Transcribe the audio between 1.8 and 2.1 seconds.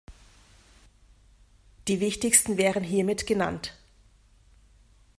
Die